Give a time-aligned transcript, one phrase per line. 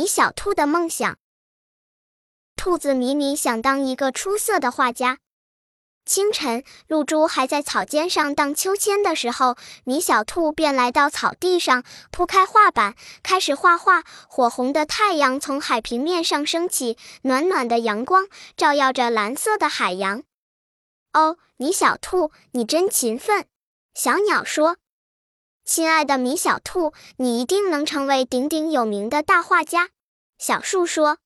[0.00, 1.18] 米小兔的梦想。
[2.56, 5.18] 兔子米米想当一个出色的画家。
[6.06, 14.02] 清晨，露珠还在草尖上荡秋千的时候，米小兔便来到草地上，铺开画板，开始画画。
[14.26, 18.26] 火红的太阳从海平面上升起，暖暖的阳光
[18.56, 20.22] 照耀着蓝色的海洋。
[21.12, 23.44] 哦，米小兔，你真勤奋。
[23.92, 24.78] 小鸟说
[25.70, 29.90] ：“亲爱的米小兔，你一定能成为鼎鼎有名的大画家。”
[30.36, 31.18] 小树说：“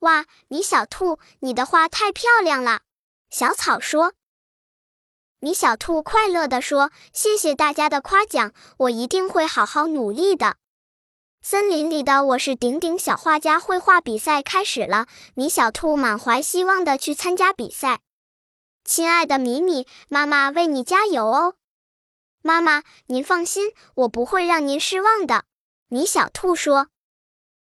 [0.00, 2.82] 哇，米小兔，你的画太漂亮了。”
[3.32, 4.12] 小草说
[5.40, 10.56] ：“米小兔快乐地说，谢谢大家的夸奖，我一定会好好努力的。”
[11.40, 18.00] 森林里的我是顶顶小画家绘画比赛开始了，米小兔满怀希望地去参加比赛。
[18.84, 21.54] 亲爱的米米，妈妈为你加油哦！
[22.46, 25.44] 妈妈，您放心，我不会让您失望的。
[25.88, 26.88] 米小兔说。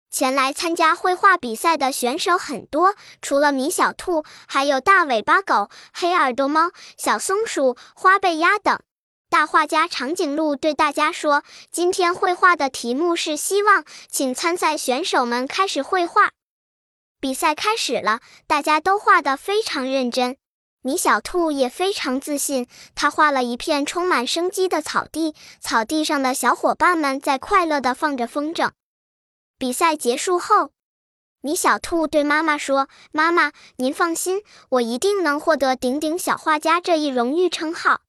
[0.09, 8.79] 前来参加绘画比赛的选手很多，除了米小兔，还有大尾巴狗、黑耳朵猫、小松鼠、花背鸭等。
[9.29, 16.31] 大画家长颈鹿对大家说：“今天绘画的题目是希望，请参赛选手们开始绘画。”
[17.21, 20.37] 比赛开始了，大家都画得非常认真。
[20.83, 28.71] 米小兔也非常自信，他画了一片充满生机的草地，草地上的小伙伴们在快乐地放着风筝。
[29.59, 30.71] 比赛结束后，
[31.41, 38.01] 米小兔对妈妈说：“妈妈，您放心，我一定能获得顶顶小画家这一荣誉称号。”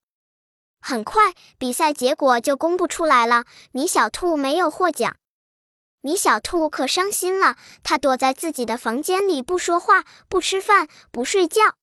[0.80, 5.16] 很快，比赛结果就公布出来了，米小兔没有获奖。
[6.00, 11.76] 米小兔可伤心了，他躲在自己的房间里，不说话，不吃饭，不睡觉。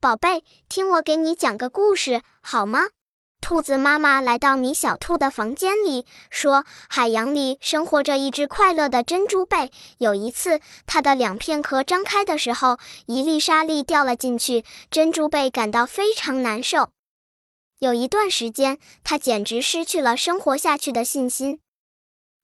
[0.00, 2.88] 宝贝，听我给你讲个故事，好吗？
[3.42, 9.70] 兔子妈妈来到米小兔的房间里，说：“海洋里生活着一只快乐的珍珠贝。
[9.98, 16.88] 有一次，它的两片壳张开的时候，一粒沙粒掉了进去，珍珠贝感到非常难受。
[17.78, 21.60] 有一段时间，它简直失去了生活下去的信心。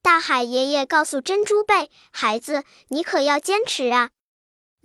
[0.02, 4.10] 大海爷爷告诉珍珠贝：‘孩子，你可要坚持啊！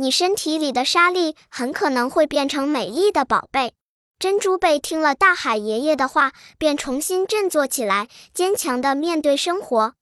[0.02, 3.74] 你身体里的沙粒很可能会变成美丽的宝贝。’”
[4.18, 9.94] 珍珠贝听了大海爷爷的话，便重新振作起来，坚强地面对生活。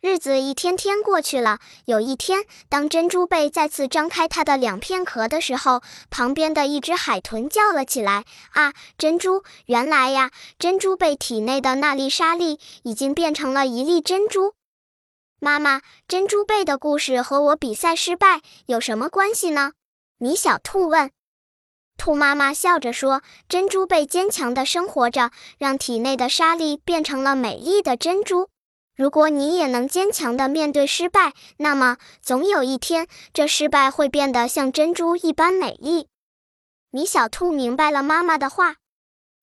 [0.00, 1.58] 日子一天天过去了。
[1.84, 9.42] 有一天，当珍珠贝再次张开它的两片壳的时候，旁边的一只海豚叫了起来：“啊，珍珠！
[9.66, 14.54] 原来呀，珍珠贝体内的那粒沙粒已经变成了一粒珍珠。”
[15.42, 19.72] 妈妈，珍珠贝的故事和我比赛失败有什么关系呢？
[20.18, 21.10] 米小兔问。
[21.96, 28.50] 兔妈妈笑着说：“珍珠贝坚强地生活着，让体内的沙粒变成了美丽的珍珠。
[28.94, 36.08] 如果你也能坚强地面对失败，那么总有一天，这失败会变得像珍珠一般美丽。”
[36.92, 38.76] 米小兔明白了妈妈的话，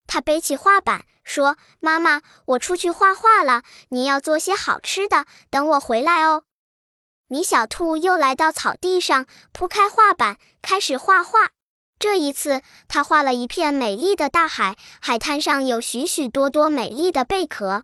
[0.07, 6.43] 他背起画板说：“妈妈，我出去画画了，你要做些好吃的，等我回来哦。”
[7.29, 11.49] 米小兔又来到草地上，铺开画板，开始画画。
[11.99, 17.83] 这一次，他画了一片美丽的大海，海滩上有许许多多美丽的贝壳。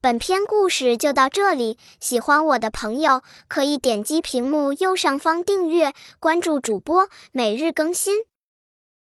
[0.00, 8.27] 本篇故事就到这里，喜欢我的朋友可以点击屏幕右上方订阅，关注主播，每日更新。